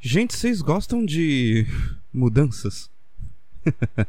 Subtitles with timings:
[0.00, 1.66] Gente, vocês gostam de
[2.12, 2.90] mudanças?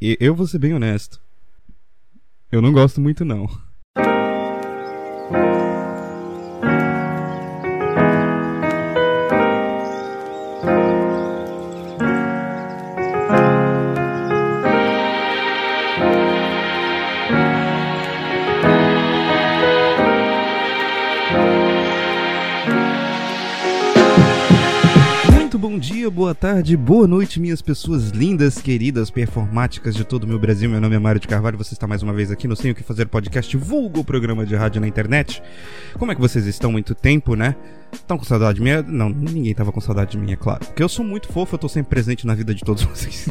[0.00, 1.20] eu vou ser bem honesto.
[2.50, 3.48] Eu não gosto muito não.
[25.78, 30.68] Dia, boa tarde, boa noite, minhas pessoas lindas, queridas, performáticas de todo o meu Brasil.
[30.68, 32.74] Meu nome é Mário de Carvalho, você está mais uma vez aqui no Sem o
[32.74, 35.42] que Fazer podcast, vulgo programa de rádio na internet.
[35.98, 36.72] Como é que vocês estão?
[36.72, 37.54] Muito tempo, né?
[37.92, 38.82] Estão com saudade minha?
[38.82, 40.64] Não, ninguém tava com saudade de mim, é claro.
[40.64, 43.28] Porque eu sou muito fofo, eu tô sempre presente na vida de todos vocês.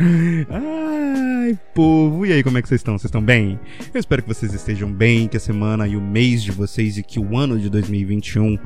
[0.00, 2.96] Ai, povo, e aí, como é que vocês estão?
[2.96, 3.58] Vocês estão bem?
[3.92, 7.02] Eu espero que vocês estejam bem, que a semana e o mês de vocês e
[7.02, 8.56] que o ano de 2021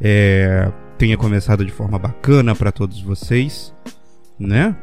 [0.00, 3.74] é, tenha começado de forma bacana para todos vocês,
[4.38, 4.76] né?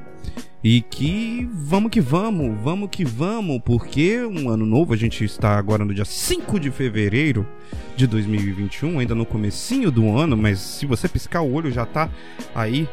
[0.62, 5.58] E que vamos que vamos, vamos que vamos, porque um ano novo, a gente está
[5.58, 7.48] agora no dia 5 de fevereiro
[7.96, 12.10] de 2021, ainda no comecinho do ano, mas se você piscar o olho já tá
[12.54, 12.90] aí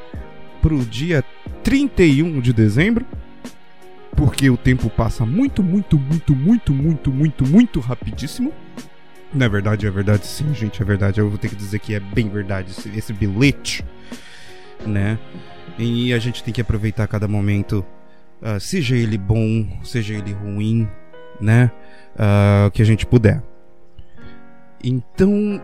[0.64, 1.22] pro dia
[1.62, 3.04] 31 de dezembro.
[4.16, 8.50] Porque o tempo passa muito, muito, muito, muito, muito, muito, muito rapidíssimo.
[9.34, 11.20] Na verdade, é verdade sim, gente, é verdade.
[11.20, 13.84] Eu vou ter que dizer que é bem verdade esse, esse bilhete,
[14.86, 15.18] né?
[15.78, 17.84] E a gente tem que aproveitar cada momento,
[18.40, 20.88] uh, seja ele bom, seja ele ruim,
[21.38, 21.70] né?
[22.14, 23.42] Uh, que a gente puder.
[24.82, 25.60] Então,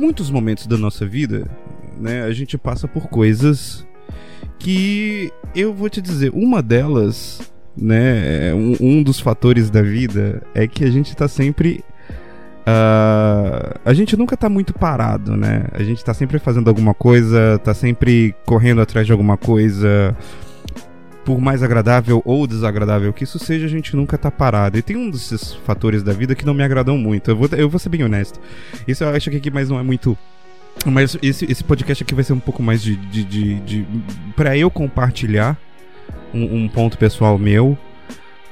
[0.00, 1.48] muitos momentos da nossa vida
[1.98, 3.86] né, a gente passa por coisas
[4.58, 7.40] que eu vou te dizer, uma delas,
[7.76, 11.84] né, um, um dos fatores da vida é que a gente tá sempre
[12.64, 15.66] Uh, a gente nunca tá muito parado, né?
[15.72, 20.16] A gente tá sempre fazendo alguma coisa, tá sempre correndo atrás de alguma coisa.
[21.26, 24.78] Por mais agradável ou desagradável que isso seja, a gente nunca tá parado.
[24.78, 27.30] E tem um desses fatores da vida que não me agradam muito.
[27.30, 28.40] Eu vou, eu vou ser bem honesto.
[28.88, 30.16] Isso eu acho que aqui mais não é muito
[30.86, 32.96] mas esse, esse podcast aqui vai ser um pouco mais de.
[32.96, 33.86] de, de, de
[34.36, 35.58] para eu compartilhar
[36.32, 37.78] um, um, ponto pessoal meu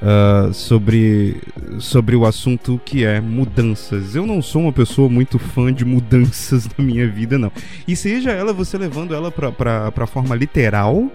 [0.01, 1.41] uh, sobre,
[1.79, 4.15] sobre o assunto que é mudanças.
[4.15, 7.51] Eu não sou uma pessoa muito fã de mudanças na minha vida, não.
[7.87, 11.11] E seja ela você levando ela pra, pra, pra forma literal,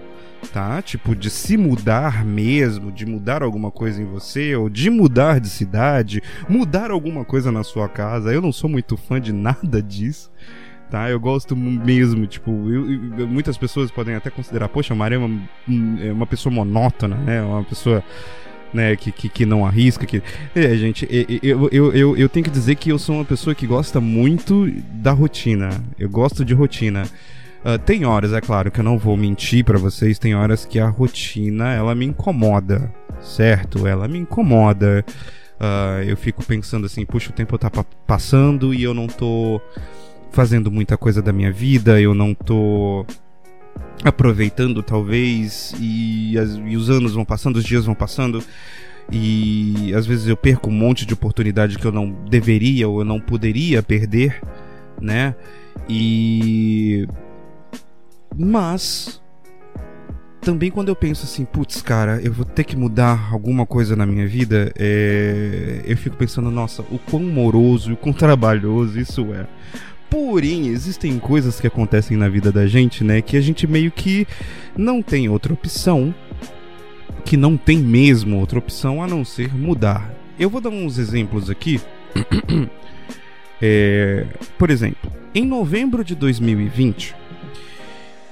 [0.53, 0.81] tá?
[0.81, 5.49] Tipo, de se mudar mesmo, de mudar alguma coisa em você, ou de mudar de
[5.49, 8.31] cidade, mudar alguma coisa na sua casa.
[8.31, 10.31] Eu não sou muito fã de nada disso
[10.89, 11.09] tá?
[11.09, 15.49] Eu gosto mesmo, tipo, eu, muitas pessoas podem até considerar, poxa, a Maria é uma,
[16.01, 17.41] é uma pessoa monótona, né?
[17.41, 18.03] Uma pessoa
[18.73, 20.21] né, que, que, que não arrisca, que...
[20.55, 21.07] É, gente,
[21.41, 24.71] eu, eu, eu, eu tenho que dizer que eu sou uma pessoa que gosta muito
[24.93, 25.69] da rotina.
[25.97, 27.03] Eu gosto de rotina.
[27.63, 30.79] Uh, tem horas, é claro, que eu não vou mentir para vocês, tem horas que
[30.79, 32.89] a rotina, ela me incomoda,
[33.21, 33.85] certo?
[33.85, 35.03] Ela me incomoda.
[35.59, 37.69] Uh, eu fico pensando assim, puxa, o tempo tá
[38.07, 39.59] passando e eu não tô
[40.31, 43.05] fazendo muita coisa da minha vida, eu não tô
[44.03, 48.43] aproveitando talvez e, as, e, os anos vão passando, os dias vão passando
[49.11, 53.05] e às vezes eu perco um monte de oportunidade que eu não deveria ou eu
[53.05, 54.41] não poderia perder,
[55.01, 55.35] né?
[55.87, 57.07] E
[58.37, 59.19] mas
[60.41, 64.05] também quando eu penso assim, putz, cara, eu vou ter que mudar alguma coisa na
[64.05, 65.81] minha vida, é...
[65.85, 69.45] eu fico pensando, nossa, o quão moroso e o quão trabalhoso isso é.
[70.09, 74.27] Porém, existem coisas que acontecem na vida da gente, né, que a gente meio que
[74.75, 76.13] não tem outra opção,
[77.23, 80.11] que não tem mesmo outra opção a não ser mudar.
[80.39, 81.79] Eu vou dar uns exemplos aqui.
[83.61, 84.25] é,
[84.57, 87.15] por exemplo, em novembro de 2020,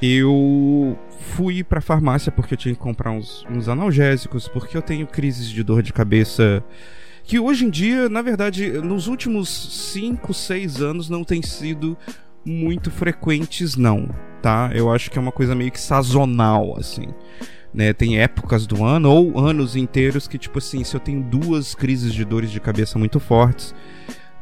[0.01, 0.97] eu
[1.35, 5.47] fui pra farmácia porque eu tinha que comprar uns, uns analgésicos, porque eu tenho crises
[5.49, 6.63] de dor de cabeça
[7.27, 9.49] que hoje em dia, na verdade, nos últimos
[9.91, 11.97] 5, 6 anos não tem sido
[12.45, 14.09] muito frequentes não,
[14.41, 14.71] tá?
[14.73, 17.07] Eu acho que é uma coisa meio que sazonal assim.
[17.73, 21.75] Né, tem épocas do ano ou anos inteiros que tipo assim, se eu tenho duas
[21.75, 23.75] crises de dores de cabeça muito fortes,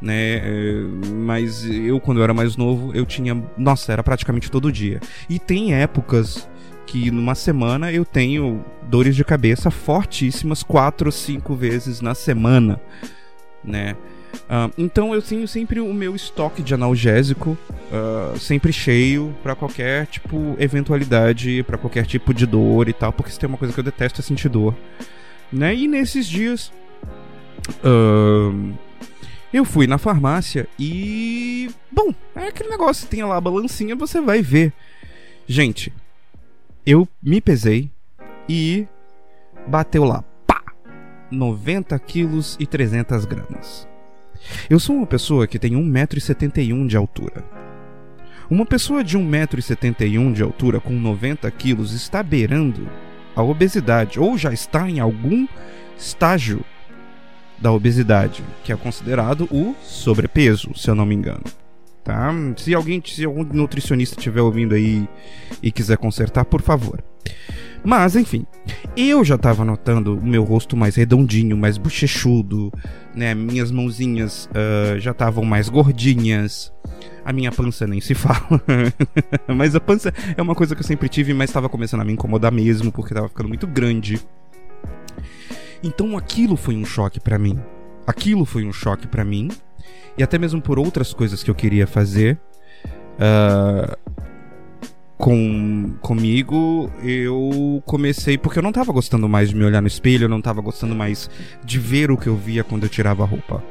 [0.00, 0.36] né?
[0.36, 5.00] Eh, mas eu quando eu era mais novo, eu tinha, nossa, era praticamente todo dia.
[5.28, 6.48] E tem épocas
[6.86, 12.80] que numa semana eu tenho dores de cabeça fortíssimas quatro ou cinco vezes na semana,
[13.64, 13.96] né?
[14.34, 17.56] Uh, então eu tenho sempre o meu estoque de analgésico
[17.90, 23.32] uh, sempre cheio para qualquer tipo eventualidade, para qualquer tipo de dor e tal, porque
[23.32, 24.74] se tem uma coisa que eu detesto é sentir dor,
[25.52, 25.74] né?
[25.74, 26.70] E nesses dias
[27.82, 28.74] uh,
[29.52, 31.70] Eu fui na farmácia e.
[31.90, 34.72] Bom, é aquele negócio, tem lá a balancinha, você vai ver.
[35.46, 35.92] Gente,
[36.86, 37.90] eu me pesei
[38.48, 38.86] e
[39.66, 40.62] bateu lá, pá!
[41.32, 43.88] 90 quilos e 300 gramas.
[44.70, 47.44] Eu sou uma pessoa que tem 1,71m de altura.
[48.48, 52.88] Uma pessoa de 1,71m de altura com 90 quilos está beirando
[53.34, 55.48] a obesidade ou já está em algum
[55.98, 56.64] estágio
[57.58, 61.42] da obesidade, que é considerado o sobrepeso, se eu não me engano.
[62.06, 62.32] Tá?
[62.56, 65.08] Se alguém, se algum nutricionista estiver ouvindo aí
[65.60, 67.02] e quiser consertar, por favor.
[67.84, 68.46] Mas, enfim,
[68.96, 72.72] eu já estava notando o meu rosto mais redondinho, mais bochechudo,
[73.12, 73.34] né?
[73.34, 76.72] Minhas mãozinhas uh, já estavam mais gordinhas.
[77.24, 78.62] A minha pança nem se fala.
[79.48, 82.12] mas a pança é uma coisa que eu sempre tive, mas estava começando a me
[82.12, 84.20] incomodar mesmo, porque estava ficando muito grande.
[85.82, 87.58] Então aquilo foi um choque para mim.
[88.06, 89.48] Aquilo foi um choque para mim.
[90.18, 92.38] E até mesmo por outras coisas que eu queria fazer.
[93.18, 93.96] Uh,
[95.18, 100.24] com comigo, eu comecei porque eu não tava gostando mais de me olhar no espelho,
[100.24, 101.30] eu não tava gostando mais
[101.64, 103.62] de ver o que eu via quando eu tirava a roupa.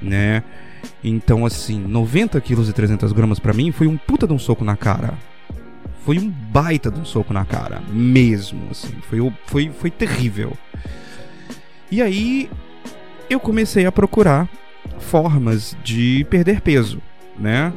[0.00, 0.42] Né?
[1.04, 4.64] Então, assim, 90 quilos e 300 gramas para mim foi um puta de um soco
[4.64, 5.14] na cara.
[6.04, 8.94] Foi um baita de um soco na cara, mesmo, assim.
[9.08, 10.56] Foi, foi, foi terrível.
[11.90, 12.50] E aí
[13.28, 14.48] eu comecei a procurar
[14.98, 17.00] formas de perder peso,
[17.38, 17.72] né?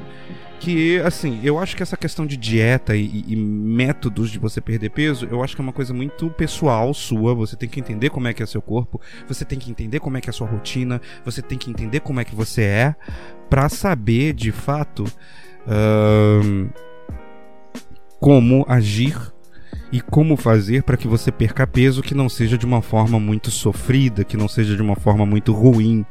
[0.59, 4.91] Que, assim, eu acho que essa questão de dieta e, e, métodos de você perder
[4.91, 7.35] peso, eu acho que é uma coisa muito pessoal sua.
[7.35, 10.15] Você tem que entender como é que é seu corpo, você tem que entender como
[10.15, 12.95] é que é a sua rotina, você tem que entender como é que você é,
[13.49, 15.03] para saber de fato
[18.19, 19.17] como agir
[19.91, 23.51] e como fazer para que você perca peso que não seja de uma forma muito
[23.51, 26.05] sofrida, que não seja de uma forma muito ruim,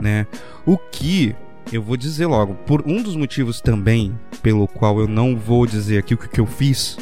[0.00, 0.26] né?
[0.66, 1.34] O que
[1.72, 5.98] eu vou dizer logo, por um dos motivos também pelo qual eu não vou dizer
[5.98, 6.98] aqui o que eu fiz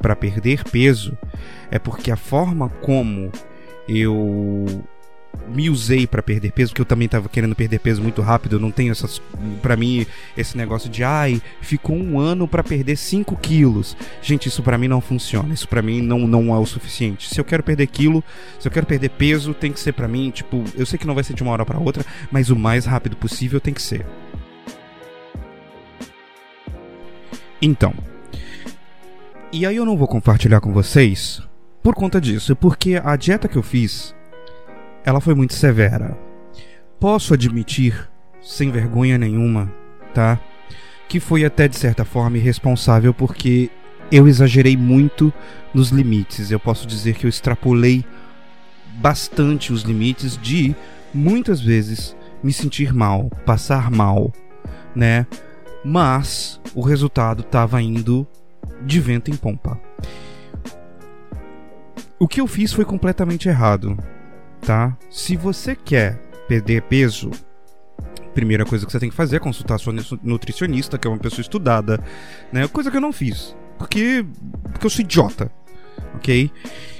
[0.00, 1.16] para perder peso
[1.70, 3.30] é porque a forma como
[3.88, 4.84] eu
[5.48, 8.60] me usei para perder peso, porque eu também tava querendo perder peso muito rápido, eu
[8.60, 9.20] não tenho essas.
[9.60, 10.06] para mim,
[10.36, 13.96] esse negócio de, ai, ficou um ano para perder 5 quilos.
[14.20, 17.28] Gente, isso para mim não funciona, isso para mim não, não é o suficiente.
[17.28, 18.22] Se eu quero perder quilo,
[18.58, 21.14] se eu quero perder peso, tem que ser para mim, tipo, eu sei que não
[21.14, 24.06] vai ser de uma hora para outra, mas o mais rápido possível tem que ser.
[27.60, 27.94] Então.
[29.52, 31.42] E aí eu não vou compartilhar com vocês
[31.82, 34.14] por conta disso, porque a dieta que eu fiz
[35.04, 36.16] ela foi muito severa.
[36.98, 38.08] Posso admitir,
[38.40, 39.72] sem vergonha nenhuma,
[40.14, 40.38] tá?
[41.08, 43.70] Que foi até de certa forma irresponsável porque
[44.10, 45.32] eu exagerei muito
[45.74, 46.50] nos limites.
[46.50, 48.04] Eu posso dizer que eu extrapolei
[48.94, 50.76] bastante os limites de
[51.12, 54.32] muitas vezes me sentir mal, passar mal,
[54.94, 55.26] né?
[55.84, 58.26] Mas o resultado estava indo
[58.82, 59.80] de vento em pompa.
[62.18, 63.98] O que eu fiz foi completamente errado
[64.64, 64.96] tá?
[65.10, 66.16] Se você quer
[66.48, 67.30] perder peso,
[68.32, 71.40] primeira coisa que você tem que fazer é consultar sua nutricionista, que é uma pessoa
[71.40, 72.02] estudada,
[72.52, 72.66] né?
[72.68, 74.24] Coisa que eu não fiz, porque
[74.70, 75.50] porque eu sou idiota,
[76.14, 76.50] ok?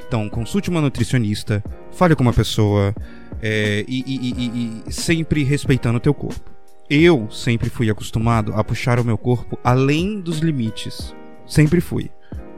[0.07, 2.95] Então consulte uma nutricionista, fale com uma pessoa
[3.41, 6.51] é, e, e, e, e sempre respeitando o teu corpo.
[6.91, 11.15] Eu sempre fui acostumado a puxar o meu corpo além dos limites,
[11.47, 12.11] sempre fui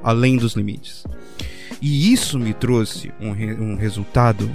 [0.02, 1.04] além dos limites.
[1.80, 4.50] E isso me trouxe um, re um resultado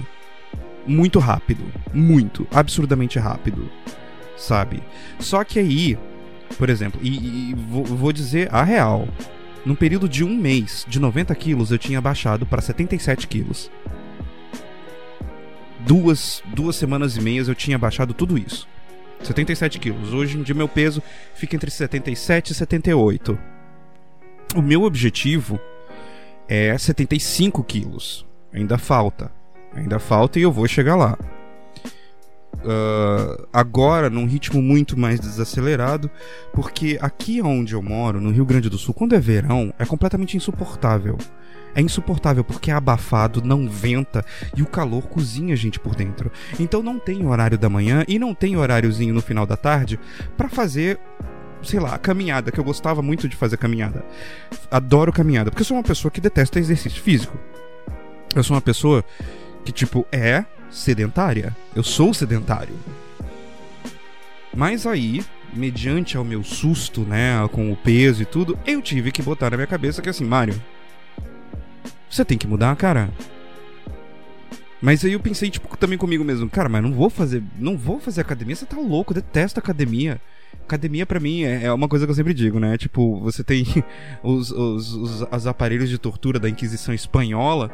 [0.90, 1.62] muito rápido.
[1.94, 2.46] Muito.
[2.50, 3.70] Absurdamente rápido.
[4.36, 4.82] Sabe?
[5.18, 5.96] Só que aí,
[6.58, 9.08] por exemplo, e, e vou, vou dizer a real.
[9.64, 13.70] Num período de um mês, de 90 quilos, eu tinha baixado para 77 quilos.
[15.80, 18.66] Duas, duas semanas e meias eu tinha baixado tudo isso.
[19.22, 20.12] 77 quilos.
[20.12, 21.02] Hoje em dia meu peso
[21.34, 23.38] fica entre 77 e 78.
[24.56, 25.60] O meu objetivo
[26.48, 28.26] é 75 quilos.
[28.52, 29.39] Ainda falta.
[29.74, 31.16] Ainda falta e eu vou chegar lá.
[32.56, 36.10] Uh, agora num ritmo muito mais desacelerado,
[36.52, 40.36] porque aqui onde eu moro, no Rio Grande do Sul, quando é verão, é completamente
[40.36, 41.16] insuportável.
[41.74, 44.24] É insuportável porque é abafado, não venta
[44.56, 46.30] e o calor cozinha a gente por dentro.
[46.58, 49.98] Então não tem horário da manhã e não tem horáriozinho no final da tarde
[50.36, 50.98] para fazer
[51.62, 54.04] sei lá, caminhada, que eu gostava muito de fazer caminhada.
[54.70, 57.38] Adoro caminhada, porque eu sou uma pessoa que detesta exercício físico.
[58.34, 59.04] Eu sou uma pessoa
[59.64, 61.56] que, tipo, é sedentária.
[61.74, 62.74] Eu sou sedentário.
[64.54, 69.22] Mas aí, mediante ao meu susto, né, com o peso e tudo, eu tive que
[69.22, 70.60] botar na minha cabeça que assim, Mário,
[72.08, 73.10] você tem que mudar, cara.
[74.82, 78.00] Mas aí eu pensei, tipo, também comigo mesmo, cara, mas não vou fazer, não vou
[78.00, 80.20] fazer academia, você tá louco, eu detesto academia.
[80.64, 82.78] Academia para mim é, é, uma coisa que eu sempre digo, né?
[82.78, 83.64] Tipo, você tem
[84.22, 87.70] os, os, os, os aparelhos de tortura da Inquisição Espanhola,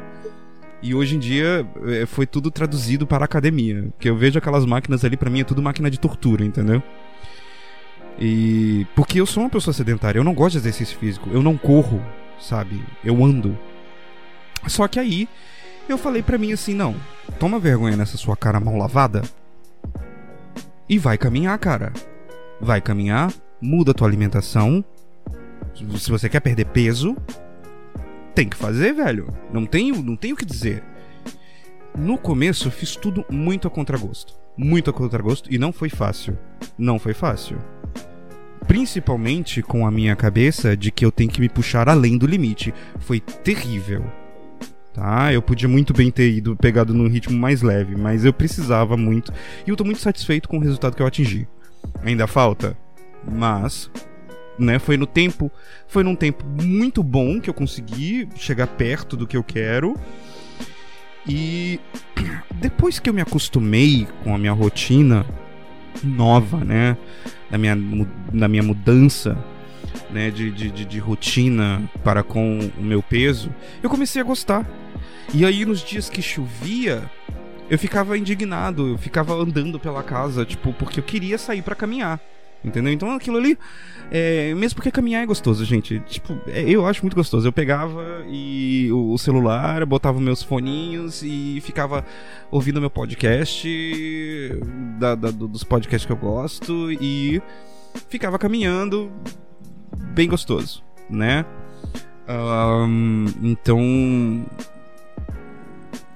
[0.81, 3.87] e hoje em dia é, foi tudo traduzido para academia.
[3.99, 6.81] Que eu vejo aquelas máquinas ali, para mim é tudo máquina de tortura, entendeu?
[8.19, 8.85] E.
[8.95, 12.01] Porque eu sou uma pessoa sedentária, eu não gosto de exercício físico, eu não corro,
[12.39, 12.83] sabe?
[13.03, 13.57] Eu ando.
[14.67, 15.27] Só que aí
[15.87, 16.95] eu falei para mim assim: não,
[17.39, 19.21] toma vergonha nessa sua cara mal lavada
[20.89, 21.91] e vai caminhar, cara.
[22.59, 23.31] Vai caminhar,
[23.61, 24.83] muda a tua alimentação.
[25.97, 27.15] Se você quer perder peso,
[28.37, 29.33] tem que fazer, velho.
[29.51, 30.83] Não tenho, não tenho o que dizer.
[31.97, 34.35] No começo, fiz tudo muito a contragosto.
[34.55, 36.37] Muito a contragosto e não foi fácil.
[36.77, 37.57] Não foi fácil.
[38.67, 42.71] Principalmente com a minha cabeça de que eu tenho que me puxar além do limite.
[42.99, 44.05] Foi terrível
[44.93, 45.31] tá?
[45.31, 49.31] Eu podia muito bem ter ido pegado num ritmo mais leve, mas eu precisava muito
[49.65, 51.47] e eu tô muito satisfeito com o resultado que eu atingi.
[52.03, 52.75] Ainda falta,
[53.31, 53.91] mas
[54.57, 55.51] né, foi no tempo,
[55.87, 59.95] foi num tempo muito bom que eu consegui chegar perto do que eu quero.
[61.27, 61.79] E
[62.55, 65.25] depois que eu me acostumei com a minha rotina
[66.03, 66.97] nova, né,
[67.49, 67.75] da minha,
[68.33, 69.37] da minha mudança,
[70.09, 74.67] né, de, de, de, rotina para com o meu peso, eu comecei a gostar.
[75.33, 77.09] E aí nos dias que chovia,
[77.69, 82.19] eu ficava indignado, eu ficava andando pela casa, tipo, porque eu queria sair para caminhar.
[82.63, 82.91] Entendeu?
[82.91, 83.57] Então aquilo ali,
[84.11, 85.99] é, mesmo porque caminhar é gostoso, gente.
[86.01, 87.47] Tipo, é, eu acho muito gostoso.
[87.47, 92.03] Eu pegava e o, o, celular, botava meus foninhos e ficava
[92.49, 93.69] ouvindo meu podcast,
[94.99, 97.41] da, da, dos podcasts que eu gosto, e
[98.09, 99.11] ficava caminhando,
[100.13, 101.45] bem gostoso, né?
[102.27, 104.45] Um, então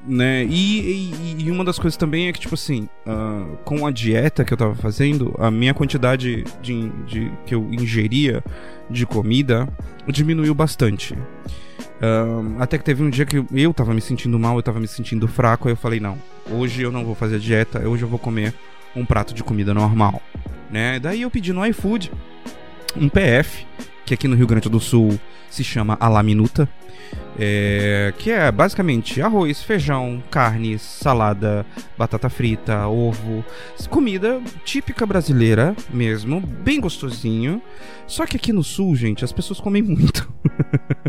[0.05, 0.43] né?
[0.45, 4.43] E, e, e, uma das coisas também é que, tipo assim, uh, com a dieta
[4.43, 8.43] que eu tava fazendo, a minha quantidade de, de que eu ingeria
[8.89, 9.67] de comida
[10.07, 11.13] diminuiu bastante.
[11.13, 14.87] Uh, até que teve um dia que eu tava me sentindo mal, eu tava me
[14.87, 16.17] sentindo fraco, aí eu falei, não,
[16.49, 18.53] hoje eu não vou fazer dieta, hoje eu vou comer
[18.95, 20.21] um prato de comida normal,
[20.69, 20.99] né?
[20.99, 22.11] Daí eu pedi no iFood
[22.97, 23.65] um PF,
[24.05, 26.67] que aqui no Rio Grande do Sul se chama a La Minuta,
[27.37, 31.65] é, que é basicamente arroz, feijão, carne, salada,
[31.97, 33.43] batata frita, ovo,
[33.89, 37.61] comida típica brasileira mesmo, bem gostosinho.
[38.07, 40.31] Só que aqui no sul, gente, as pessoas comem muito.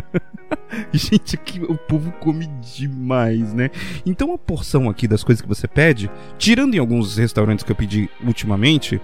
[0.91, 3.69] gente, aqui o povo come demais, né?
[4.05, 7.75] Então a porção aqui das coisas que você pede, tirando em alguns restaurantes que eu
[7.75, 9.01] pedi ultimamente,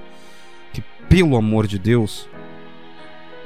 [0.74, 2.30] que pelo amor de Deus,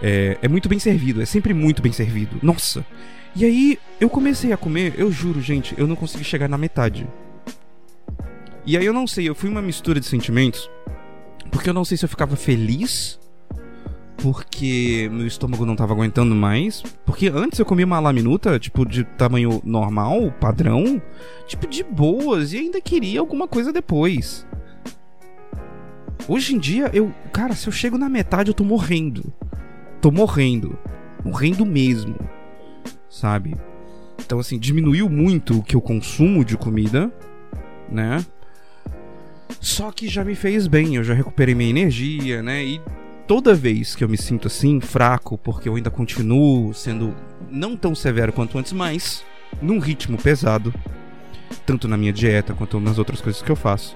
[0.01, 2.37] é, é muito bem servido, é sempre muito bem servido.
[2.41, 2.85] Nossa!
[3.35, 7.07] E aí eu comecei a comer, eu juro, gente, eu não consegui chegar na metade.
[8.65, 10.69] E aí eu não sei, eu fui uma mistura de sentimentos,
[11.51, 13.19] porque eu não sei se eu ficava feliz,
[14.17, 19.03] porque meu estômago não tava aguentando mais, porque antes eu comia uma laminuta, tipo, de
[19.03, 21.01] tamanho normal, padrão,
[21.45, 24.47] tipo, de boas, e ainda queria alguma coisa depois.
[26.27, 29.33] Hoje em dia, eu, cara, se eu chego na metade, eu tô morrendo.
[30.03, 30.77] Tô morrendo.
[31.25, 32.15] Morrendo mesmo
[33.13, 33.55] sabe?
[34.19, 37.11] Então, assim, diminuiu muito o que eu consumo de comida,
[37.89, 38.25] né?
[39.61, 42.63] Só que já me fez bem, eu já recuperei minha energia, né?
[42.65, 42.81] E
[43.27, 47.15] toda vez que eu me sinto assim, fraco, porque eu ainda continuo sendo
[47.49, 49.23] não tão severo quanto antes, mas
[49.61, 50.73] num ritmo pesado,
[51.65, 53.95] tanto na minha dieta quanto nas outras coisas que eu faço,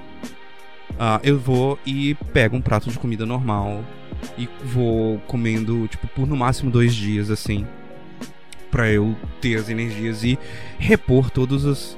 [0.92, 3.84] uh, eu vou e pego um prato de comida normal
[4.38, 7.66] e vou comendo, tipo, por no máximo dois dias, assim
[8.72, 10.38] para eu ter as energias e
[10.78, 11.98] repor todos os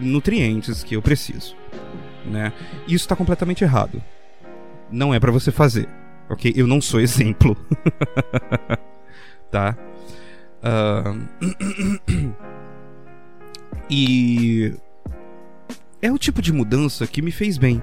[0.00, 1.56] nutrientes que eu preciso,
[2.24, 2.52] né?
[2.86, 4.02] Isso está completamente errado.
[4.90, 5.88] Não é para você fazer,
[6.28, 6.52] ok?
[6.56, 7.56] Eu não sou exemplo,
[9.50, 9.76] tá?
[10.62, 12.34] Uh...
[13.90, 14.74] e
[16.00, 17.82] é o tipo de mudança que me fez bem.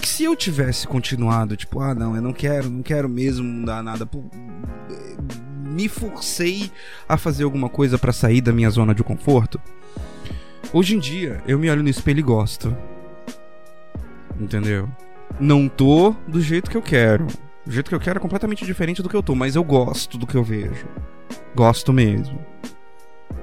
[0.00, 3.82] Que se eu tivesse continuado, tipo, ah, não, eu não quero, não quero mesmo mudar
[3.82, 4.08] nada,
[5.64, 6.70] me forcei
[7.08, 9.60] a fazer alguma coisa para sair da minha zona de conforto.
[10.72, 12.76] Hoje em dia, eu me olho no espelho e gosto.
[14.38, 14.88] Entendeu?
[15.38, 17.26] Não tô do jeito que eu quero.
[17.66, 20.18] O jeito que eu quero é completamente diferente do que eu tô, mas eu gosto
[20.18, 20.86] do que eu vejo.
[21.54, 22.38] Gosto mesmo.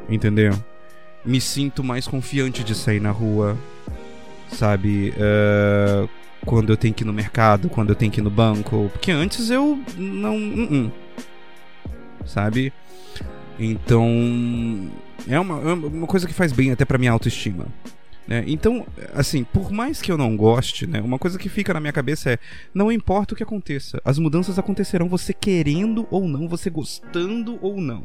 [0.08, 0.54] Entendeu?
[1.26, 3.58] Me sinto mais confiante de sair na rua.
[4.50, 5.14] Sabe?
[5.16, 6.10] Uh,
[6.46, 8.90] quando eu tenho que ir no mercado, quando eu tenho que ir no banco.
[8.92, 10.36] Porque antes eu não.
[10.36, 10.92] Uh -uh
[12.26, 12.74] sabe?
[13.60, 14.90] Então,
[15.28, 17.68] é uma, é uma coisa que faz bem até pra minha autoestima.
[18.28, 18.44] Né?
[18.48, 21.94] Então, assim, por mais que eu não goste, né, uma coisa que fica na minha
[21.94, 22.40] cabeça é:
[22.74, 27.82] não importa o que aconteça, as mudanças acontecerão você querendo ou não, você gostando ou
[27.82, 28.04] não.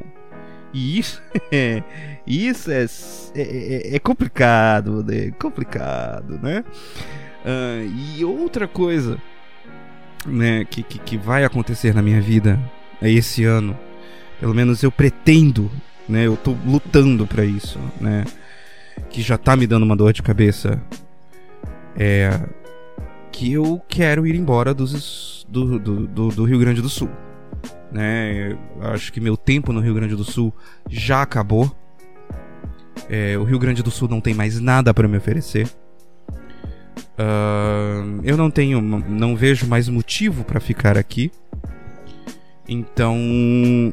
[0.72, 1.82] E isso é,
[2.26, 2.86] isso é,
[3.34, 5.30] é, é, é complicado, né?
[5.38, 6.64] Complicado, né?
[7.46, 7.88] Uh,
[8.18, 9.18] e outra coisa
[10.26, 12.58] né, que, que, que vai acontecer na minha vida
[13.00, 13.78] é esse ano.
[14.40, 15.70] Pelo menos eu pretendo,
[16.08, 16.26] né?
[16.26, 18.24] Eu tô lutando para isso, né?
[19.08, 20.82] Que já tá me dando uma dor de cabeça.
[21.96, 22.38] É
[23.36, 27.10] que eu quero ir embora dos, do, do, do, do Rio Grande do Sul.
[27.92, 28.56] Né?
[28.80, 30.54] Acho que meu tempo no Rio Grande do Sul
[30.88, 31.70] já acabou.
[33.10, 35.68] É, o Rio Grande do Sul não tem mais nada para me oferecer.
[37.18, 41.32] Uh, eu não tenho, não vejo mais motivo para ficar aqui.
[42.68, 43.16] Então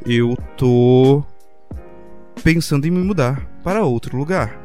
[0.05, 1.23] eu tô
[2.43, 4.59] pensando em me mudar para outro lugar,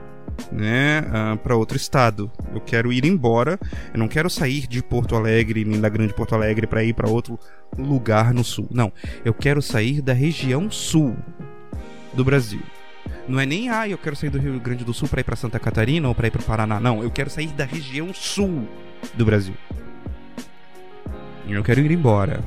[0.50, 1.00] né?
[1.00, 2.31] Uh, para outro estado.
[2.53, 3.61] Eu quero ir embora.
[3.93, 7.09] Eu não quero sair de Porto Alegre, nem da Grande Porto Alegre, para ir para
[7.09, 7.38] outro
[7.77, 8.67] lugar no sul.
[8.71, 8.93] Não,
[9.25, 11.15] eu quero sair da região sul
[12.12, 12.62] do Brasil.
[13.27, 15.37] Não é nem, ah, eu quero sair do Rio Grande do Sul para ir para
[15.37, 16.81] Santa Catarina ou para ir para Paraná.
[16.81, 18.67] Não, eu quero sair da região sul
[19.15, 19.55] do Brasil.
[21.47, 22.43] Eu quero ir embora.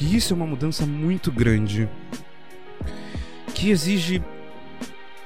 [0.00, 1.88] E isso é uma mudança muito grande
[3.54, 4.22] que exige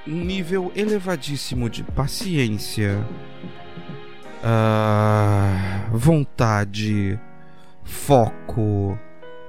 [0.06, 3.06] um nível elevadíssimo de paciência,
[4.42, 7.18] uh, vontade,
[7.84, 8.98] foco,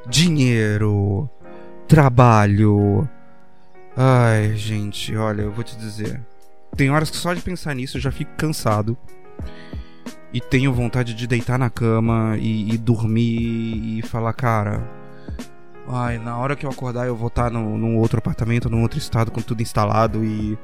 [0.07, 1.29] dinheiro,
[1.87, 3.09] trabalho,
[3.97, 6.21] Ai, gente, olha, eu vou te dizer.
[6.75, 8.97] Tem horas que só de pensar nisso eu já fico cansado.
[10.33, 14.83] E tenho vontade de deitar na cama e, e dormir e falar, cara.
[15.87, 18.97] Ai, na hora que eu acordar eu vou estar no, num outro apartamento, num outro
[18.97, 20.57] estado, com tudo instalado e.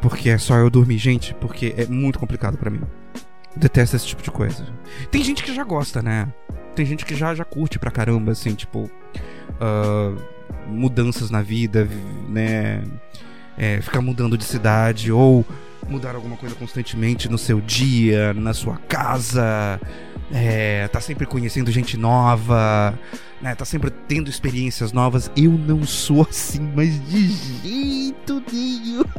[0.00, 2.82] Porque é só eu dormir, gente, porque é muito complicado para mim.
[3.56, 4.64] Detesto esse tipo de coisa.
[5.10, 6.32] Tem gente que já gosta, né?
[6.78, 8.90] Tem gente que já, já curte pra caramba, assim, tipo.
[9.60, 11.88] Uh mudanças na vida,
[12.28, 12.82] né?
[13.56, 15.44] É, ficar mudando de cidade ou
[15.88, 19.80] mudar alguma coisa constantemente no seu dia, na sua casa,
[20.30, 22.96] é, tá sempre conhecendo gente nova,
[23.40, 23.54] né?
[23.54, 25.30] Tá sempre tendo experiências novas.
[25.36, 29.02] Eu não sou assim, mas de jeito nenhum.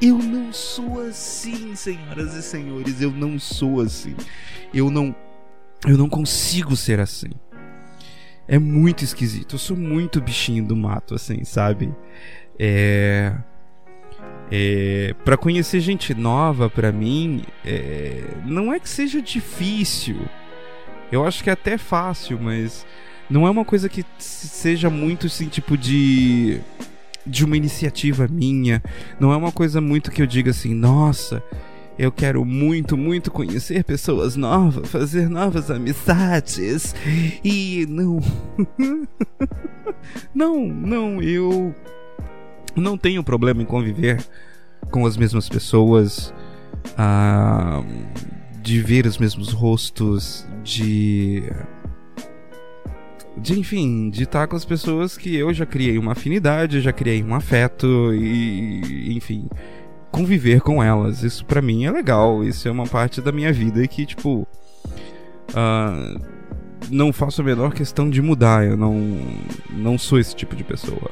[0.00, 4.14] Eu não sou assim, senhoras e senhores, eu não sou assim.
[4.72, 5.14] Eu não
[5.86, 7.30] eu não consigo ser assim
[8.52, 9.54] é muito esquisito.
[9.54, 11.92] Eu sou muito bichinho do mato, assim, sabe?
[12.58, 13.32] É.
[14.54, 20.18] É, para conhecer gente nova, para mim, é, não é que seja difícil.
[21.10, 22.84] Eu acho que é até fácil, mas
[23.30, 26.60] não é uma coisa que seja muito assim, tipo de
[27.24, 28.82] de uma iniciativa minha.
[29.18, 31.42] Não é uma coisa muito que eu diga assim, nossa,
[31.98, 36.94] eu quero muito, muito conhecer pessoas novas, fazer novas amizades.
[37.44, 38.18] E não.
[40.34, 41.74] não, não, eu
[42.74, 44.24] não tenho problema em conviver
[44.90, 46.32] com as mesmas pessoas,
[46.98, 47.84] uh,
[48.60, 51.42] de ver os mesmos rostos, de.
[53.34, 57.24] De, enfim, de estar com as pessoas que eu já criei uma afinidade, já criei
[57.24, 59.48] um afeto e, enfim,
[60.12, 61.24] conviver com elas.
[61.24, 62.44] Isso para mim é legal.
[62.44, 64.46] Isso é uma parte da minha vida que, tipo.
[65.50, 66.20] Uh,
[66.90, 68.64] não faço a menor questão de mudar.
[68.64, 69.18] Eu não,
[69.70, 71.10] não sou esse tipo de pessoa.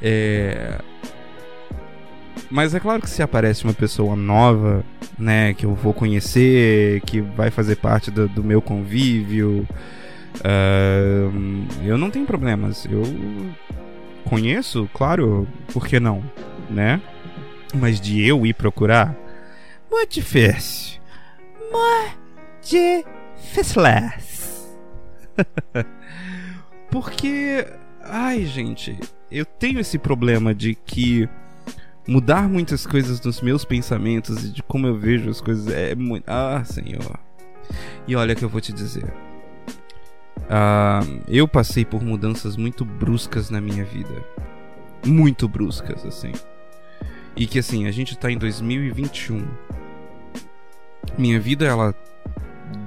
[0.00, 0.78] É.
[2.50, 4.84] Mas é claro que se aparece uma pessoa nova,
[5.18, 9.66] né, que eu vou conhecer, que vai fazer parte do, do meu convívio,
[10.36, 12.86] uh, eu não tenho problemas.
[12.88, 13.02] Eu
[14.24, 16.22] conheço, claro, por que não,
[16.70, 17.00] né?
[17.74, 19.14] Mas de eu ir procurar,
[19.90, 21.00] muito difícil.
[21.70, 22.18] Muito
[22.62, 23.04] difícil.
[26.90, 27.66] Porque,
[28.02, 28.98] ai gente,
[29.30, 31.28] eu tenho esse problema de que
[32.06, 36.24] mudar muitas coisas nos meus pensamentos e de como eu vejo as coisas é muito.
[36.28, 37.18] Ah, senhor.
[38.06, 39.12] E olha que eu vou te dizer.
[40.44, 44.22] Uh, eu passei por mudanças muito bruscas na minha vida.
[45.04, 46.32] Muito bruscas, assim.
[47.36, 49.46] E que assim, a gente tá em 2021.
[51.18, 51.94] Minha vida ela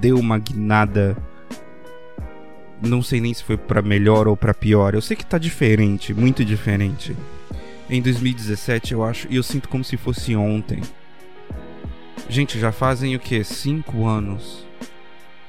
[0.00, 1.16] deu uma guinada.
[2.80, 4.94] Não sei nem se foi para melhor ou para pior.
[4.94, 7.16] Eu sei que tá diferente, muito diferente.
[7.90, 10.80] Em 2017, eu acho, e eu sinto como se fosse ontem.
[12.28, 13.42] Gente, já fazem o que?
[13.42, 14.66] Cinco anos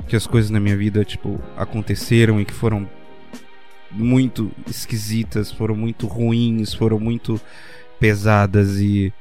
[0.07, 2.89] que as coisas na minha vida, tipo, aconteceram e que foram
[3.91, 7.39] muito esquisitas, foram muito ruins, foram muito
[7.99, 9.13] pesadas e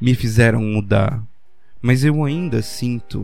[0.00, 1.22] me fizeram mudar,
[1.80, 3.20] mas eu ainda sinto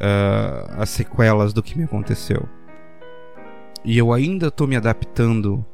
[0.00, 2.48] uh, as sequelas do que me aconteceu.
[3.84, 5.64] E eu ainda tô me adaptando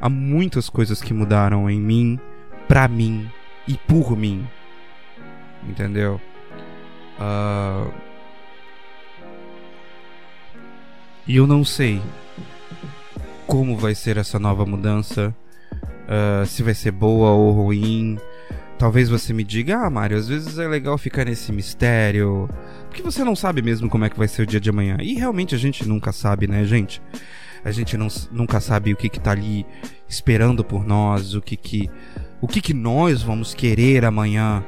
[0.00, 2.18] a muitas coisas que mudaram em mim,
[2.66, 3.30] pra mim
[3.68, 4.46] e por mim.
[5.68, 6.20] Entendeu?
[7.18, 7.92] Uh...
[11.24, 12.02] E eu não sei
[13.46, 15.32] como vai ser essa nova mudança,
[16.12, 18.18] uh, se vai ser boa ou ruim.
[18.78, 22.48] Talvez você me diga, ah, Mário, às vezes é legal ficar nesse mistério,
[22.88, 24.96] porque você não sabe mesmo como é que vai ser o dia de amanhã.
[25.00, 27.00] E realmente a gente nunca sabe, né, gente?
[27.64, 29.64] A gente não, nunca sabe o que que tá ali
[30.08, 31.88] esperando por nós, o que que
[32.40, 34.64] o que que nós vamos querer amanhã,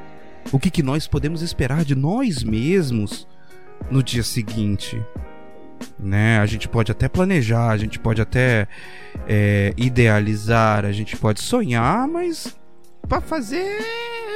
[0.52, 3.26] o que que nós podemos esperar de nós mesmos
[3.90, 5.02] no dia seguinte.
[5.98, 6.38] Né?
[6.38, 8.68] A gente pode até planejar, a gente pode até
[9.28, 12.56] é, idealizar, a gente pode sonhar, mas
[13.08, 13.80] para fazer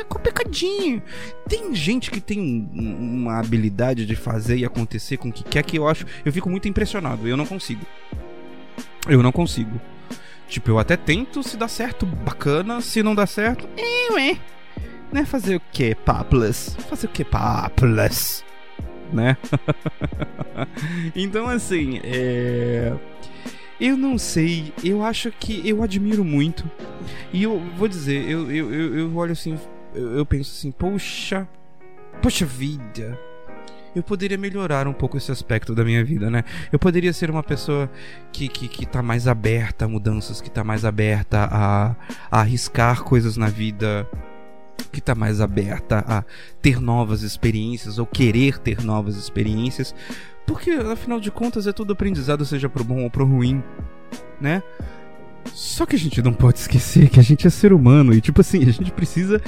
[0.01, 1.03] é complicadinho.
[1.49, 5.79] Tem gente que tem uma habilidade de fazer e acontecer com o que quer que
[5.79, 7.27] eu acho, eu fico muito impressionado.
[7.27, 7.85] Eu não consigo.
[9.09, 9.81] Eu não consigo.
[10.49, 12.81] Tipo, eu até tento, se dá certo, bacana.
[12.81, 14.39] Se não dá certo, é, ué.
[15.13, 15.25] Né?
[15.25, 16.77] Fazer o que, Paplas?
[16.89, 18.45] Fazer o que, Paplas?
[19.13, 19.37] Né?
[21.15, 22.95] então, assim, é.
[23.81, 26.69] Eu não sei, eu acho que eu admiro muito.
[27.33, 29.57] E eu vou dizer, eu, eu, eu, eu olho assim,
[29.95, 31.47] eu, eu penso assim, poxa,
[32.21, 33.17] poxa vida
[33.95, 36.45] eu poderia melhorar um pouco esse aspecto da minha vida, né?
[36.73, 37.91] Eu poderia ser uma pessoa
[38.33, 41.97] que, que, que tá mais aberta a mudanças, que tá mais aberta a,
[42.31, 44.09] a arriscar coisas na vida,
[44.93, 46.25] que tá mais aberta a
[46.63, 49.95] ter novas experiências ou querer ter novas experiências,
[50.47, 53.63] porque afinal de contas é tudo aprendizado, seja pro bom ou pro ruim,
[54.41, 54.63] né?
[55.53, 58.41] Só que a gente não pode esquecer que a gente é ser humano e tipo
[58.41, 59.41] assim, a gente precisa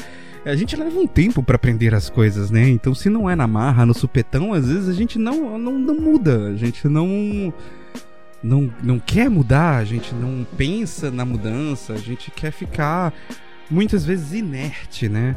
[0.45, 2.69] a gente leva um tempo para aprender as coisas, né?
[2.69, 5.95] Então, se não é na marra, no supetão, às vezes a gente não, não, não
[5.95, 7.53] muda, a gente não,
[8.43, 13.12] não, não quer mudar, a gente não pensa na mudança, a gente quer ficar
[13.70, 15.37] muitas vezes inerte, né?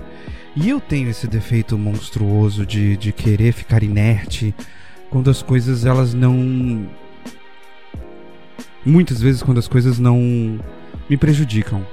[0.56, 4.54] E eu tenho esse defeito monstruoso de, de querer ficar inerte
[5.10, 6.88] quando as coisas elas não.
[8.86, 10.60] Muitas vezes quando as coisas não
[11.10, 11.86] me prejudicam.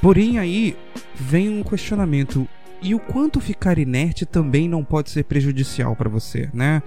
[0.00, 0.76] Porém, aí
[1.14, 2.48] vem um questionamento.
[2.82, 6.82] E o quanto ficar inerte também não pode ser prejudicial para você, né?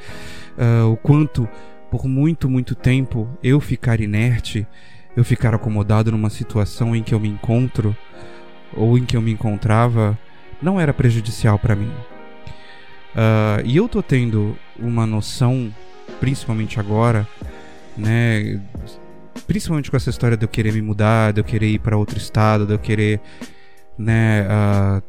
[0.56, 1.50] Uh, o quanto,
[1.90, 4.68] por muito, muito tempo, eu ficar inerte,
[5.18, 7.96] eu ficar acomodado numa situação em que eu me encontro,
[8.74, 10.18] ou em que eu me encontrava,
[10.62, 11.92] não era prejudicial para mim.
[13.16, 15.74] Uh, e eu tô tendo uma noção,
[16.20, 17.28] principalmente agora,
[17.98, 18.62] né?
[19.48, 22.18] Principalmente com essa história de eu querer me mudar, de eu querer ir para outro
[22.18, 23.20] estado, de eu querer
[23.98, 25.02] né, uh,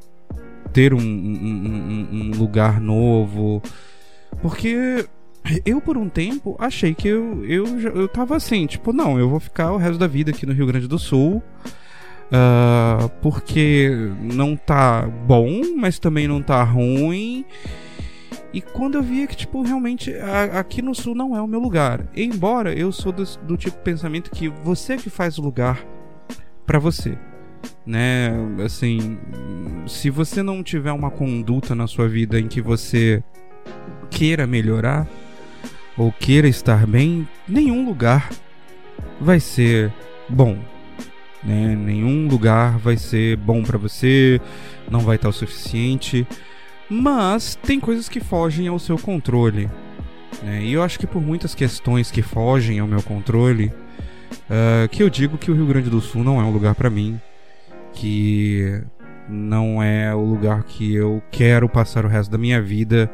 [0.72, 3.62] ter um, um, um, lugar novo.
[4.40, 5.06] Porque
[5.64, 9.40] eu, por um tempo, achei que eu, eu, eu tava assim, tipo, não, eu vou
[9.40, 11.42] ficar o resto da vida aqui no Rio Grande do Sul.
[12.30, 13.90] Uh, porque
[14.20, 17.44] não tá bom, mas também não tá ruim.
[18.52, 21.60] E quando eu via que, tipo, realmente a, aqui no sul não é o meu
[21.60, 22.06] lugar.
[22.14, 25.84] Embora eu sou do, do tipo de pensamento que você é que faz o lugar
[26.66, 27.18] para você
[27.84, 28.30] né?
[28.64, 29.18] Assim,
[29.86, 33.22] se você não tiver uma conduta na sua vida em que você
[34.10, 35.08] queira melhorar
[35.96, 38.30] ou queira estar bem, nenhum lugar
[39.20, 39.92] vai ser
[40.28, 40.58] bom.
[41.42, 41.74] Né?
[41.74, 44.40] Nenhum lugar vai ser bom para você,
[44.90, 46.26] não vai estar o suficiente.
[46.88, 49.70] Mas tem coisas que fogem ao seu controle.
[50.42, 50.62] Né?
[50.64, 53.72] E eu acho que por muitas questões que fogem ao meu controle,
[54.50, 56.90] uh, que eu digo que o Rio Grande do Sul não é um lugar para
[56.90, 57.20] mim
[57.92, 58.82] que
[59.28, 63.10] não é o lugar que eu quero passar o resto da minha vida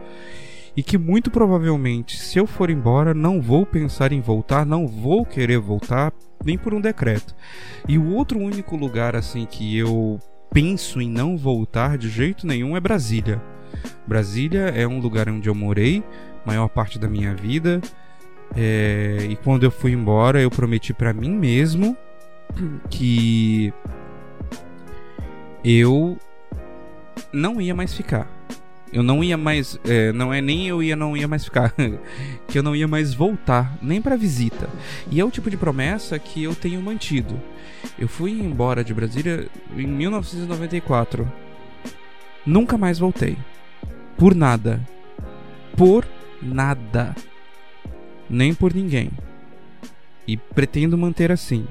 [0.77, 5.25] e que muito provavelmente, se eu for embora, não vou pensar em voltar, não vou
[5.25, 6.13] querer voltar
[6.45, 7.35] nem por um decreto.
[7.89, 10.21] E o outro único lugar assim que eu
[10.53, 13.43] penso em não voltar de jeito nenhum é Brasília.
[14.07, 16.05] Brasília é um lugar onde eu morei
[16.45, 17.81] maior parte da minha vida.
[18.55, 19.27] É...
[19.29, 21.97] e quando eu fui embora, eu prometi para mim mesmo
[22.89, 23.73] que
[25.65, 26.17] eu
[27.33, 28.36] não ia mais ficar.
[28.97, 31.71] Eu não ia mais, é, não é nem eu ia não ia mais ficar,
[32.49, 34.71] que eu não ia mais voltar nem para visita.
[35.11, 37.39] E é o tipo de promessa que eu tenho mantido.
[37.99, 41.31] Eu fui embora de Brasília em 1994.
[42.47, 43.37] Nunca mais voltei.
[44.17, 44.81] Por nada.
[45.77, 46.09] Por
[46.41, 47.15] nada.
[48.31, 49.11] Nem por ninguém.
[50.27, 51.69] E pretendo manter assim.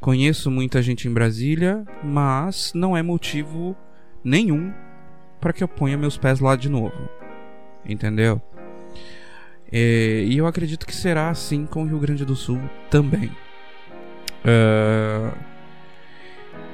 [0.00, 3.76] Conheço muita gente em Brasília, mas não é motivo
[4.22, 4.72] nenhum
[5.40, 7.08] para que eu ponha meus pés lá de novo.
[7.84, 8.40] Entendeu?
[9.70, 13.30] E eu acredito que será assim com o Rio Grande do Sul também.
[14.44, 15.36] Uh,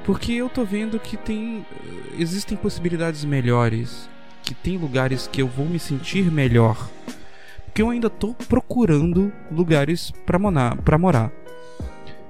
[0.05, 1.65] porque eu tô vendo que tem.
[2.17, 4.09] Existem possibilidades melhores.
[4.43, 6.89] Que tem lugares que eu vou me sentir melhor.
[7.65, 11.31] Porque eu ainda tô procurando lugares para morar.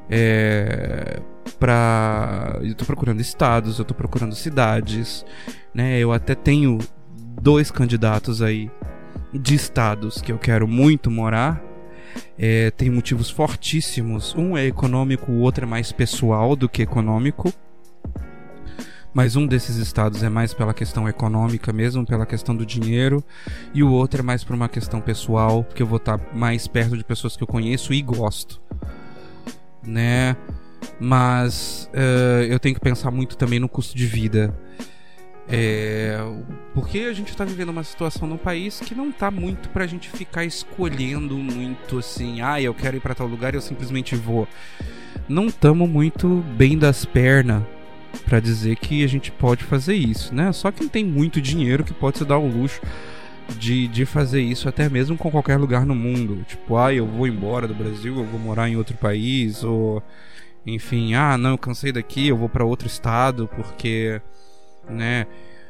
[0.09, 1.19] É.
[2.61, 5.25] Eu tô procurando estados, eu tô procurando cidades.
[5.73, 5.99] Né?
[5.99, 6.77] Eu até tenho
[7.41, 8.69] dois candidatos aí
[9.33, 11.61] de estados que eu quero muito morar.
[12.37, 14.35] É, tem motivos fortíssimos.
[14.35, 17.53] Um é econômico, o outro é mais pessoal do que econômico.
[19.13, 23.23] Mas um desses estados é mais pela questão econômica mesmo, pela questão do dinheiro,
[23.73, 26.97] e o outro é mais por uma questão pessoal, porque eu vou estar mais perto
[26.97, 28.61] de pessoas que eu conheço e gosto,
[29.85, 30.35] né?
[30.99, 34.53] Mas uh, eu tenho que pensar muito também no custo de vida.
[35.47, 36.17] É,
[36.73, 40.09] porque a gente está vivendo uma situação no país que não tá muito pra gente
[40.09, 44.47] ficar escolhendo muito assim, ah, eu quero ir para tal lugar eu simplesmente vou.
[45.29, 47.63] Não estamos muito bem das pernas
[48.25, 50.51] para dizer que a gente pode fazer isso, né?
[50.51, 52.81] Só quem tem muito dinheiro que pode se dar o luxo
[53.57, 56.43] de, de fazer isso até mesmo com qualquer lugar no mundo.
[56.47, 60.01] Tipo, ah, eu vou embora do Brasil, eu vou morar em outro país, ou
[60.65, 64.21] enfim, ah, não, eu cansei daqui, eu vou para outro estado porque
[64.89, 65.25] né?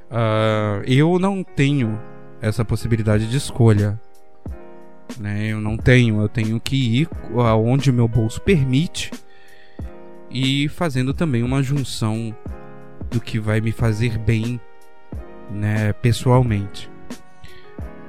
[0.09, 1.99] Uh, eu não tenho
[2.41, 3.99] essa possibilidade de escolha.
[5.19, 5.47] Né?
[5.47, 9.11] Eu não tenho, eu tenho que ir aonde meu bolso permite
[10.29, 12.35] e fazendo também uma junção
[13.09, 14.59] do que vai me fazer bem,
[15.49, 16.89] né, pessoalmente.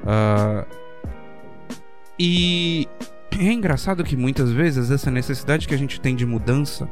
[0.06, 0.66] Uh,
[2.18, 2.88] e
[3.38, 6.88] é engraçado que muitas vezes essa necessidade que a gente tem de mudança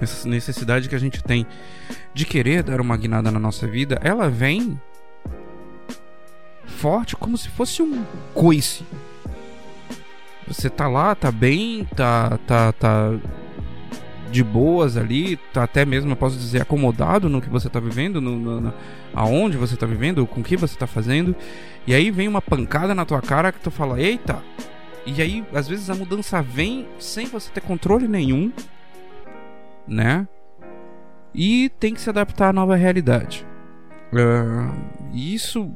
[0.00, 1.46] essa necessidade que a gente tem
[2.14, 4.80] de querer dar uma guinada na nossa vida, ela vem
[6.64, 8.84] forte como se fosse um coice.
[10.46, 13.10] Você tá lá, tá bem, tá tá tá
[14.30, 18.20] de boas ali, tá até mesmo, eu posso dizer, acomodado no que você tá vivendo,
[18.20, 18.74] no, no, no
[19.14, 21.34] aonde você tá vivendo, com o que você tá fazendo.
[21.86, 24.42] E aí vem uma pancada na tua cara que tu fala: "Eita!"
[25.06, 28.52] E aí, às vezes a mudança vem sem você ter controle nenhum
[29.88, 30.28] né?
[31.34, 33.46] E tem que se adaptar à nova realidade.
[34.12, 34.74] Uh,
[35.12, 35.74] isso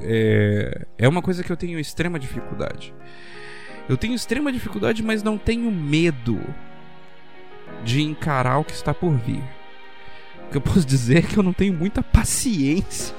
[0.00, 2.94] é, é uma coisa que eu tenho extrema dificuldade.
[3.88, 6.40] Eu tenho extrema dificuldade, mas não tenho medo
[7.84, 9.42] de encarar o que está por vir.
[10.46, 13.14] O que eu posso dizer é que eu não tenho muita paciência.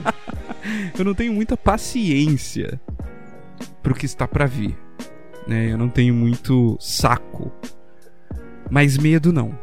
[0.98, 2.80] eu não tenho muita paciência
[3.82, 4.76] pro que está para vir.
[5.46, 5.72] Né?
[5.72, 7.52] Eu não tenho muito saco
[8.70, 9.56] mas medo não.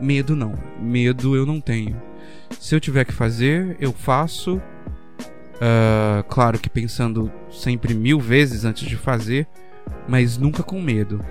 [0.00, 0.54] Medo não.
[0.80, 2.00] Medo eu não tenho.
[2.60, 4.56] Se eu tiver que fazer, eu faço.
[5.56, 9.46] Uh, claro que pensando sempre mil vezes antes de fazer,
[10.06, 11.24] mas nunca com medo.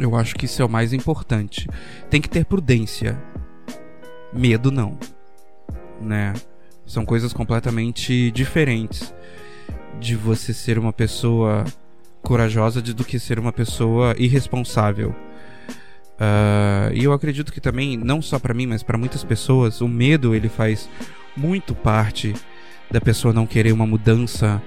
[0.00, 1.68] Eu acho que isso é o mais importante.
[2.08, 3.22] Tem que ter prudência.
[4.32, 4.98] Medo não.
[6.00, 6.32] Né?
[6.86, 9.14] São coisas completamente diferentes
[10.00, 11.64] de você ser uma pessoa
[12.22, 15.14] corajosa do que ser uma pessoa irresponsável.
[16.20, 19.88] Uh, e eu acredito que também, não só para mim, mas para muitas pessoas, o
[19.88, 20.88] medo ele faz
[21.36, 22.34] muito parte
[22.90, 24.62] da pessoa não querer uma mudança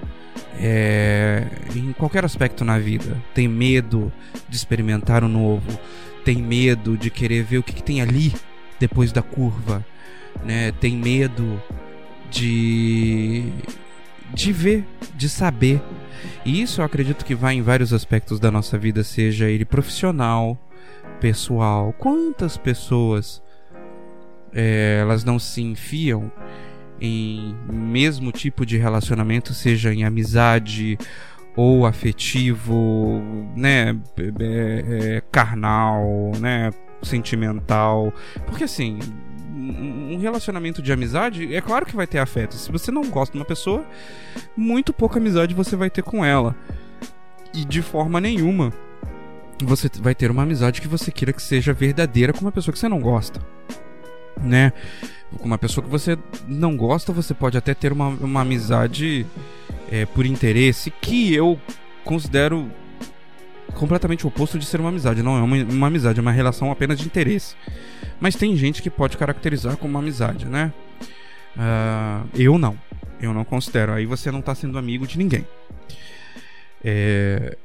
[0.58, 3.20] é, em qualquer aspecto na vida.
[3.34, 4.12] Tem medo
[4.48, 5.78] de experimentar o novo,
[6.24, 8.32] tem medo de querer ver o que, que tem ali
[8.78, 9.84] depois da curva,
[10.44, 10.72] né?
[10.72, 11.62] Tem medo
[12.30, 13.52] de
[14.32, 14.84] de ver,
[15.14, 15.80] de saber.
[16.44, 20.58] E isso eu acredito que vai em vários aspectos da nossa vida, seja ele profissional,
[21.20, 21.92] pessoal.
[21.92, 23.42] Quantas pessoas
[24.52, 26.32] é, elas não se enfiam
[27.00, 30.98] em mesmo tipo de relacionamento, seja em amizade
[31.56, 33.22] ou afetivo,
[33.56, 33.96] né,
[34.40, 36.70] é, é, carnal, né,
[37.02, 38.12] sentimental,
[38.46, 38.98] porque assim
[39.56, 42.54] um relacionamento de amizade, é claro que vai ter afeto.
[42.54, 43.84] Se você não gosta de uma pessoa,
[44.56, 46.56] muito pouca amizade você vai ter com ela.
[47.54, 48.72] E de forma nenhuma
[49.62, 52.78] você vai ter uma amizade que você queira que seja verdadeira com uma pessoa que
[52.78, 53.40] você não gosta,
[54.42, 54.72] né?
[55.38, 59.26] Com uma pessoa que você não gosta, você pode até ter uma, uma amizade
[59.90, 61.58] é, por interesse, que eu
[62.04, 62.70] considero
[63.74, 65.22] completamente o oposto de ser uma amizade.
[65.22, 67.56] Não é uma, uma amizade, é uma relação apenas de interesse.
[68.20, 70.72] Mas tem gente que pode caracterizar como uma amizade, né?
[71.56, 72.78] Uh, eu não.
[73.20, 73.92] Eu não considero.
[73.92, 75.46] Aí você não está sendo amigo de ninguém.
[76.84, 77.56] É,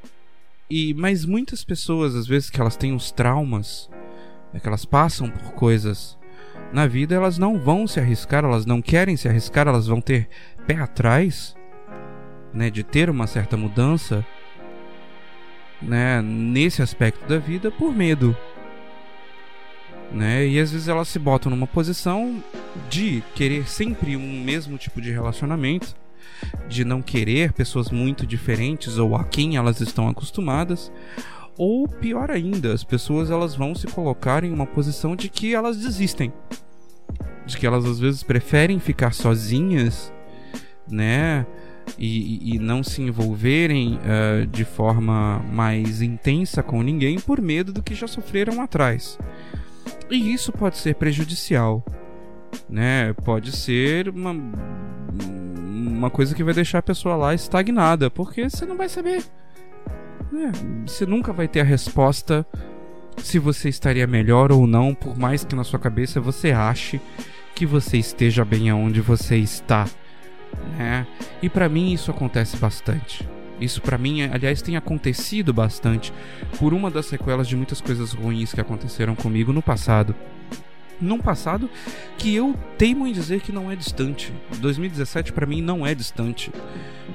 [0.70, 3.90] e mas muitas pessoas às vezes que elas têm os traumas
[4.54, 6.16] é que elas passam por coisas
[6.72, 10.28] na vida, elas não vão se arriscar, elas não querem se arriscar, elas vão ter
[10.66, 11.56] pé atrás,
[12.52, 14.24] né, de ter uma certa mudança,
[15.80, 18.36] né, nesse aspecto da vida por medo,
[20.12, 20.46] né?
[20.46, 22.42] E às vezes elas se botam numa posição
[22.88, 25.94] de querer sempre um mesmo tipo de relacionamento,
[26.68, 30.90] de não querer pessoas muito diferentes ou a quem elas estão acostumadas,
[31.60, 35.76] ou pior ainda, as pessoas elas vão se colocar em uma posição de que elas
[35.76, 36.32] desistem.
[37.44, 40.10] De que elas às vezes preferem ficar sozinhas,
[40.90, 41.44] né?
[41.98, 47.82] E, e não se envolverem uh, de forma mais intensa com ninguém por medo do
[47.82, 49.18] que já sofreram atrás.
[50.10, 51.84] E isso pode ser prejudicial,
[52.70, 53.12] né?
[53.22, 54.34] Pode ser uma,
[55.22, 59.22] uma coisa que vai deixar a pessoa lá estagnada, porque você não vai saber.
[60.32, 60.52] Né?
[60.86, 62.46] Você nunca vai ter a resposta
[63.18, 67.00] se você estaria melhor ou não, por mais que na sua cabeça você ache
[67.54, 69.86] que você esteja bem aonde você está,
[70.78, 71.06] né?
[71.42, 73.28] E para mim isso acontece bastante.
[73.60, 76.12] Isso para mim, aliás, tem acontecido bastante
[76.58, 80.14] por uma das sequelas de muitas coisas ruins que aconteceram comigo no passado.
[81.00, 81.68] Num passado
[82.18, 84.32] que eu teimo em dizer que não é distante.
[84.58, 86.52] 2017 para mim não é distante.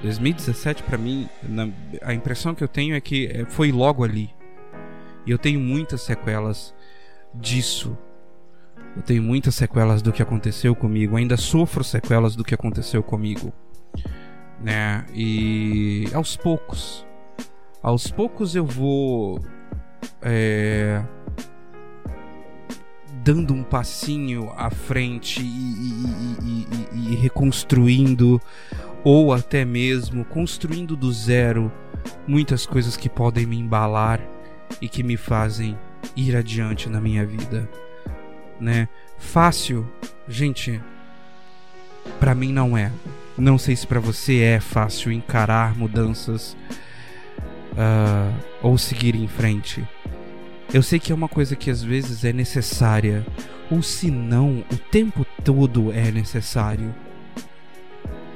[0.01, 1.69] 2017 para mim, na,
[2.01, 4.29] a impressão que eu tenho é que é, foi logo ali.
[5.25, 6.73] E eu tenho muitas sequelas
[7.33, 7.97] disso.
[8.95, 11.17] Eu tenho muitas sequelas do que aconteceu comigo.
[11.17, 13.53] Ainda sofro sequelas do que aconteceu comigo
[14.59, 15.05] né?
[15.13, 17.05] E aos poucos,
[17.81, 19.39] aos poucos eu vou
[20.21, 21.03] é,
[23.25, 25.47] dando um passinho à frente e,
[26.43, 28.39] e, e, e, reconstruindo,
[29.03, 31.71] ou até mesmo construindo do zero
[32.27, 34.21] muitas coisas que podem me embalar
[34.79, 35.75] e que me fazem
[36.15, 37.67] ir adiante na minha vida,
[38.59, 38.87] né?
[39.17, 39.91] Fácil,
[40.27, 40.79] gente,
[42.19, 42.91] para mim não é.
[43.35, 46.55] Não sei se para você é fácil encarar mudanças
[47.71, 49.83] uh, ou seguir em frente.
[50.75, 53.25] Eu sei que é uma coisa que às vezes é necessária,
[53.71, 56.93] ou se não, o tempo todo é necessário,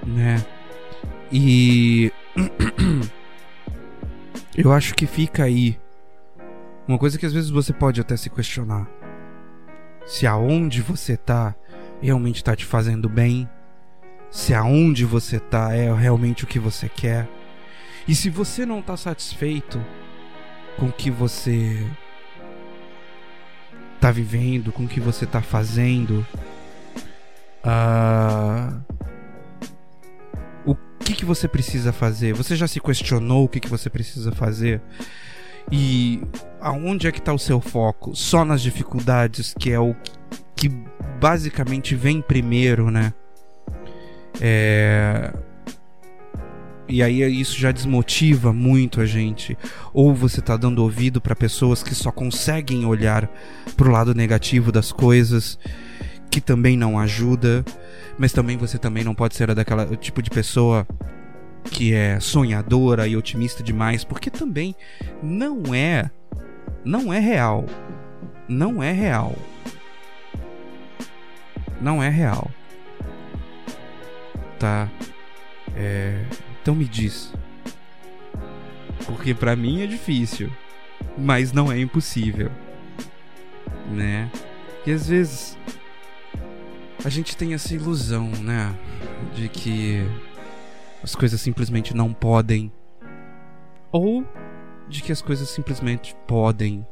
[0.07, 0.45] né?
[1.29, 2.13] E
[4.55, 5.77] eu acho que fica aí
[6.87, 8.89] uma coisa que às vezes você pode até se questionar.
[10.05, 11.53] Se aonde você tá
[12.01, 13.49] realmente tá te fazendo bem
[14.31, 17.27] se aonde você tá é realmente o que você quer.
[18.07, 19.77] E se você não tá satisfeito
[20.77, 21.85] com o que você
[23.99, 26.25] tá vivendo, com o que você tá fazendo,
[27.65, 28.81] uh,
[30.65, 32.33] o que, que você precisa fazer?
[32.33, 34.81] Você já se questionou o que, que você precisa fazer?
[35.71, 36.21] E
[36.59, 38.15] aonde é que está o seu foco?
[38.15, 39.95] Só nas dificuldades, que é o
[40.55, 40.69] que
[41.19, 43.13] basicamente vem primeiro, né?
[44.41, 45.33] É...
[46.89, 49.57] E aí isso já desmotiva muito a gente.
[49.93, 53.29] Ou você tá dando ouvido para pessoas que só conseguem olhar
[53.77, 55.59] pro lado negativo das coisas,
[56.31, 57.63] que também não ajuda,
[58.17, 60.87] mas também você também não pode ser daquela tipo de pessoa
[61.65, 64.75] que é sonhadora e otimista demais, porque também
[65.21, 66.09] não é
[66.83, 67.65] não é real.
[68.47, 69.35] Não é real.
[71.79, 72.49] Não é real
[74.59, 74.89] tá?
[75.75, 76.21] É,
[76.61, 77.33] então me diz.
[79.05, 80.51] Porque para mim é difícil,
[81.17, 82.51] mas não é impossível,
[83.91, 84.29] né?
[84.85, 85.57] E às vezes
[87.03, 88.75] a gente tem essa ilusão, né,
[89.33, 90.03] de que
[91.01, 92.71] as coisas simplesmente não podem
[93.91, 94.25] ou
[94.87, 96.85] de que as coisas simplesmente podem.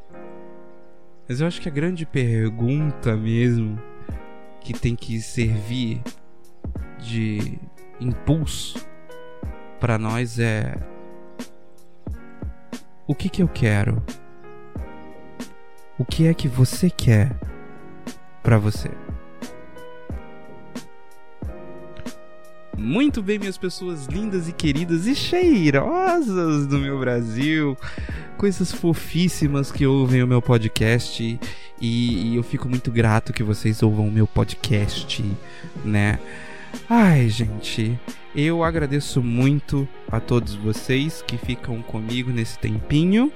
[1.27, 3.81] Mas eu acho que a grande pergunta mesmo
[4.61, 6.01] que tem que servir
[6.99, 7.59] de
[7.99, 8.87] impulso
[9.79, 10.75] para nós é
[13.07, 14.03] o que que eu quero?
[15.97, 17.35] O que é que você quer
[18.43, 18.91] para você?
[22.77, 27.75] Muito bem, minhas pessoas lindas e queridas e cheirosas do meu Brasil,
[28.37, 31.39] coisas fofíssimas que ouvem o meu podcast
[31.81, 35.25] e, e eu fico muito grato que vocês ouvam o meu podcast,
[35.83, 36.19] né?
[36.89, 37.99] Ai, gente,
[38.37, 43.31] eu agradeço muito a todos vocês que ficam comigo nesse tempinho,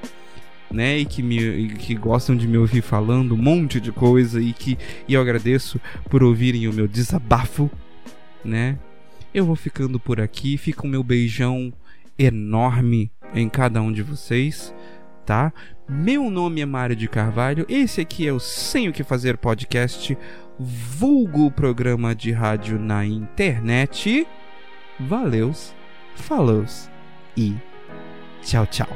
[0.69, 4.53] né, e que me que gostam de me ouvir falando um monte de coisa e
[4.53, 4.77] que
[5.07, 7.69] e eu agradeço por ouvirem o meu desabafo,
[8.45, 8.77] né?
[9.33, 11.73] Eu vou ficando por aqui, fica o meu beijão
[12.17, 14.73] enorme em cada um de vocês,
[15.25, 15.51] tá?
[15.89, 20.15] Meu nome é Mário de Carvalho, esse aqui é o Sem o que Fazer podcast,
[20.59, 24.27] vulgo programa de rádio na internet
[25.07, 25.73] valeus,
[26.15, 26.89] falows
[27.37, 27.55] e
[28.41, 28.87] tchau, tchau.